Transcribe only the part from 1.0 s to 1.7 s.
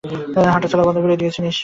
করে দিয়েছে নিশ্চয়ই।